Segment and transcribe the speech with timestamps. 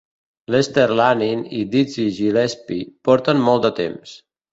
[0.53, 4.17] Lester Lanin i Dizzy Gillespie porten molt de temps.